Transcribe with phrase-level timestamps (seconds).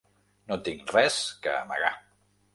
[0.53, 1.95] No tinc res que amagar.